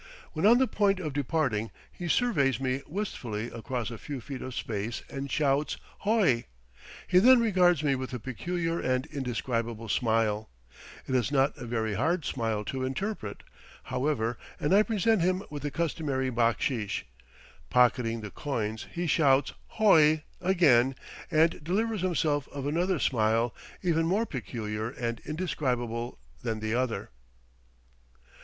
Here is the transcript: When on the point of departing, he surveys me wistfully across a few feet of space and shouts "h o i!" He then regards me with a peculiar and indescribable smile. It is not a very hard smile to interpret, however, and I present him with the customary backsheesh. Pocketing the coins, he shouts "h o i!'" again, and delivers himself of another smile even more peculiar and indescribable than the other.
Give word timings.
When 0.33 0.47
on 0.47 0.57
the 0.57 0.65
point 0.65 0.99
of 0.99 1.13
departing, 1.13 1.69
he 1.91 2.07
surveys 2.07 2.59
me 2.59 2.81
wistfully 2.87 3.51
across 3.51 3.91
a 3.91 3.99
few 3.99 4.19
feet 4.19 4.41
of 4.41 4.55
space 4.55 5.03
and 5.11 5.29
shouts 5.29 5.75
"h 6.07 6.07
o 6.07 6.23
i!" 6.23 6.45
He 7.05 7.19
then 7.19 7.39
regards 7.39 7.83
me 7.83 7.93
with 7.93 8.11
a 8.11 8.17
peculiar 8.17 8.79
and 8.79 9.05
indescribable 9.05 9.89
smile. 9.89 10.49
It 11.07 11.13
is 11.13 11.31
not 11.31 11.55
a 11.55 11.67
very 11.67 11.93
hard 11.93 12.25
smile 12.25 12.65
to 12.65 12.83
interpret, 12.83 13.43
however, 13.93 14.39
and 14.59 14.73
I 14.73 14.81
present 14.81 15.21
him 15.21 15.43
with 15.51 15.61
the 15.61 15.69
customary 15.69 16.31
backsheesh. 16.31 17.03
Pocketing 17.69 18.21
the 18.21 18.31
coins, 18.31 18.87
he 18.91 19.05
shouts 19.05 19.51
"h 19.75 19.81
o 19.81 19.97
i!'" 19.97 20.23
again, 20.41 20.95
and 21.29 21.63
delivers 21.63 22.01
himself 22.01 22.47
of 22.47 22.65
another 22.65 22.97
smile 22.97 23.53
even 23.83 24.07
more 24.07 24.25
peculiar 24.25 24.89
and 24.89 25.19
indescribable 25.25 26.17
than 26.41 26.59
the 26.59 26.73
other. 26.73 27.11